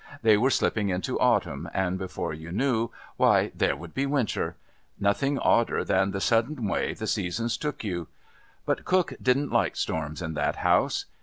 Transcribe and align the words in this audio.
They 0.23 0.35
were 0.35 0.49
slipping 0.49 0.89
into 0.89 1.19
Autumn, 1.19 1.69
and 1.75 1.99
before 1.99 2.33
you 2.33 2.51
knew, 2.51 2.89
why, 3.17 3.51
there 3.53 3.75
would 3.75 3.93
be 3.93 4.07
Winter! 4.07 4.55
Nothing 4.99 5.37
odder 5.37 5.83
than 5.83 6.09
the 6.09 6.19
sudden 6.19 6.67
way 6.67 6.95
the 6.95 7.05
Seasons 7.05 7.55
took 7.55 7.83
you! 7.83 8.07
But 8.65 8.83
Cook 8.83 9.13
didn't 9.21 9.51
like 9.51 9.75
storms 9.75 10.23
in 10.23 10.33
that 10.33 10.55
house. 10.55 11.05